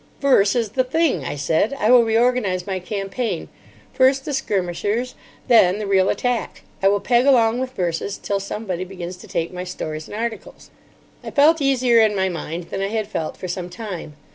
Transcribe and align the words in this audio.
"Verse 0.19 0.55
is 0.55 0.69
the 0.71 0.83
thing," 0.83 1.23
I 1.25 1.35
said. 1.35 1.75
"I 1.77 1.91
will 1.91 2.03
reorganise 2.03 2.65
my 2.65 2.79
campaign. 2.79 3.49
First 3.93 4.25
the 4.25 4.33
skirmishers, 4.33 5.13
then 5.47 5.77
the 5.77 5.85
real 5.85 6.09
attack. 6.09 6.63
I 6.81 6.87
will 6.87 6.99
peg 6.99 7.27
along 7.27 7.59
with 7.59 7.73
verses 7.73 8.17
till 8.17 8.39
somebody 8.39 8.83
begins 8.83 9.15
to 9.17 9.27
take 9.27 9.53
my 9.53 9.63
stories 9.63 10.07
and 10.07 10.17
articles." 10.17 10.71
I 11.23 11.29
felt 11.29 11.61
easier 11.61 11.99
in 11.99 12.15
my 12.15 12.29
mind 12.29 12.71
than 12.71 12.81
I 12.81 12.87
had 12.87 13.07
felt 13.09 13.37
for 13.37 13.47
some 13.47 13.69
time. 13.69 14.15